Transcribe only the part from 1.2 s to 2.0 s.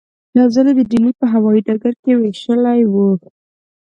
هوايي ډګر